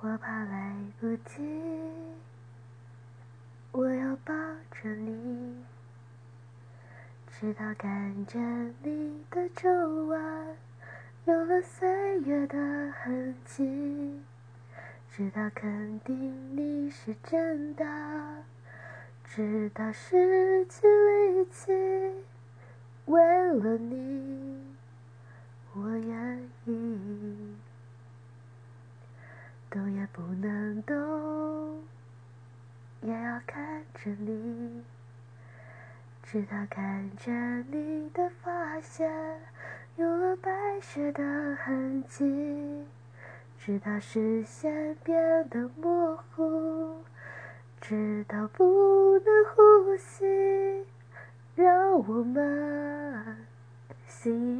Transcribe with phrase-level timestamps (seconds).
[0.00, 1.42] 我怕来不及，
[3.72, 4.32] 我要抱
[4.70, 5.64] 着你，
[7.26, 8.38] 直到看着
[8.84, 9.68] 你的皱
[10.04, 10.56] 纹
[11.24, 12.56] 有了岁月的
[12.92, 14.22] 痕迹，
[15.10, 17.84] 直到肯定你是真的，
[19.24, 21.72] 直到失去力气，
[23.06, 23.20] 为
[23.54, 24.17] 了你，
[29.70, 31.82] 动也不能动，
[33.02, 34.82] 也要看着你，
[36.22, 37.30] 直到看着
[37.70, 39.10] 你的发线
[39.96, 40.50] 有了白
[40.80, 41.22] 雪的
[41.56, 42.86] 痕迹，
[43.58, 47.02] 直到视线变得模糊，
[47.80, 50.86] 直到不能呼吸，
[51.54, 53.36] 让我们
[54.06, 54.57] 形。